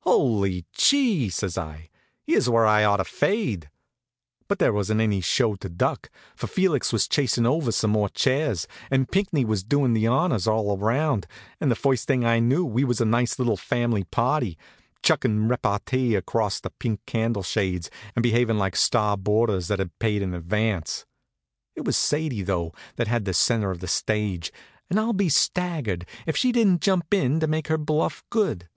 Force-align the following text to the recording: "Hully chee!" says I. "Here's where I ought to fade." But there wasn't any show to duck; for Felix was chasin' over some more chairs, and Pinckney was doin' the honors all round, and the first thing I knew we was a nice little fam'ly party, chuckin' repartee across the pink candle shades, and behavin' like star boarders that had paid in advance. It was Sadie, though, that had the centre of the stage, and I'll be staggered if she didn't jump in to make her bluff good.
"Hully 0.00 0.66
chee!" 0.74 1.30
says 1.30 1.56
I. 1.56 1.88
"Here's 2.26 2.50
where 2.50 2.66
I 2.66 2.84
ought 2.84 2.98
to 2.98 3.04
fade." 3.04 3.70
But 4.46 4.58
there 4.58 4.74
wasn't 4.74 5.00
any 5.00 5.22
show 5.22 5.54
to 5.54 5.70
duck; 5.70 6.10
for 6.34 6.46
Felix 6.48 6.92
was 6.92 7.08
chasin' 7.08 7.46
over 7.46 7.72
some 7.72 7.92
more 7.92 8.10
chairs, 8.10 8.68
and 8.90 9.10
Pinckney 9.10 9.42
was 9.46 9.64
doin' 9.64 9.94
the 9.94 10.06
honors 10.06 10.46
all 10.46 10.76
round, 10.76 11.26
and 11.62 11.70
the 11.70 11.74
first 11.74 12.06
thing 12.06 12.26
I 12.26 12.40
knew 12.40 12.62
we 12.62 12.84
was 12.84 13.00
a 13.00 13.06
nice 13.06 13.38
little 13.38 13.56
fam'ly 13.56 14.04
party, 14.04 14.58
chuckin' 15.02 15.48
repartee 15.48 16.14
across 16.14 16.60
the 16.60 16.68
pink 16.78 17.00
candle 17.06 17.42
shades, 17.42 17.90
and 18.14 18.22
behavin' 18.22 18.58
like 18.58 18.76
star 18.76 19.16
boarders 19.16 19.68
that 19.68 19.78
had 19.78 19.98
paid 19.98 20.20
in 20.20 20.34
advance. 20.34 21.06
It 21.74 21.86
was 21.86 21.96
Sadie, 21.96 22.42
though, 22.42 22.74
that 22.96 23.08
had 23.08 23.24
the 23.24 23.32
centre 23.32 23.70
of 23.70 23.80
the 23.80 23.88
stage, 23.88 24.52
and 24.90 25.00
I'll 25.00 25.14
be 25.14 25.30
staggered 25.30 26.04
if 26.26 26.36
she 26.36 26.52
didn't 26.52 26.82
jump 26.82 27.14
in 27.14 27.40
to 27.40 27.46
make 27.46 27.68
her 27.68 27.78
bluff 27.78 28.22
good. 28.28 28.68